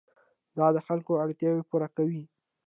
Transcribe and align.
دا 0.57 0.67
د 0.75 0.77
خلکو 0.87 1.11
اړتیاوې 1.23 1.63
پوره 1.69 1.87
کوي. 1.95 2.23